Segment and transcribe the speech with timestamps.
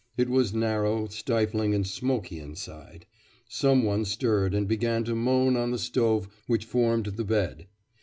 [0.17, 3.05] It was narrow, stifling, and smoky inside.
[3.47, 7.67] Some one stirred and began to moan on the stove which formed the bed.